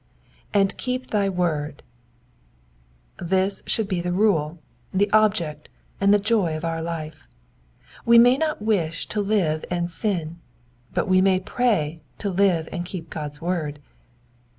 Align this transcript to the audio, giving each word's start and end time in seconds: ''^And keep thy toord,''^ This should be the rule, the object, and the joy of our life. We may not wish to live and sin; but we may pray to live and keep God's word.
''^And 0.51 0.75
keep 0.77 1.11
thy 1.11 1.29
toord,''^ 1.29 1.81
This 3.23 3.61
should 3.67 3.87
be 3.87 4.01
the 4.01 4.11
rule, 4.11 4.57
the 4.91 5.11
object, 5.11 5.69
and 5.99 6.11
the 6.11 6.17
joy 6.17 6.55
of 6.57 6.65
our 6.65 6.81
life. 6.81 7.27
We 8.03 8.17
may 8.17 8.35
not 8.35 8.63
wish 8.63 9.05
to 9.09 9.21
live 9.21 9.63
and 9.69 9.91
sin; 9.91 10.39
but 10.91 11.07
we 11.07 11.21
may 11.21 11.39
pray 11.39 11.99
to 12.17 12.31
live 12.31 12.67
and 12.71 12.83
keep 12.83 13.11
God's 13.11 13.41
word. 13.43 13.77